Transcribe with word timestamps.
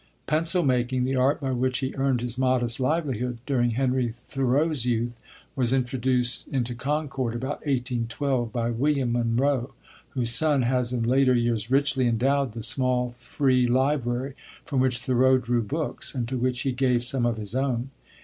Pencil 0.25 0.63
making, 0.63 1.03
the 1.03 1.15
art 1.15 1.39
by 1.41 1.51
which 1.51 1.77
he 1.77 1.93
earned 1.95 2.21
his 2.21 2.35
modest 2.35 2.79
livelihood 2.79 3.37
during 3.45 3.69
Henry 3.77 4.07
Thoreau's 4.11 4.83
youth, 4.83 5.19
was 5.55 5.73
introduced 5.73 6.47
into 6.47 6.73
Concord 6.73 7.35
about 7.35 7.59
1812 7.67 8.51
by 8.51 8.71
William 8.71 9.11
Munroe, 9.11 9.75
whose 10.15 10.31
son 10.31 10.63
has 10.63 10.91
in 10.91 11.03
later 11.03 11.35
years 11.35 11.69
richly 11.69 12.07
endowed 12.07 12.53
the 12.53 12.63
small 12.63 13.11
free 13.19 13.67
library 13.67 14.33
from 14.65 14.79
which 14.79 14.97
Thoreau 15.01 15.37
drew 15.37 15.61
books, 15.61 16.15
and 16.15 16.27
to 16.29 16.35
which 16.39 16.61
he 16.61 16.71
gave 16.71 17.03
some 17.03 17.27
of 17.27 17.37
his 17.37 17.53
own. 17.53 17.91